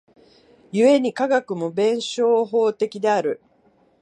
[0.71, 3.39] 故に科学も弁証法的である。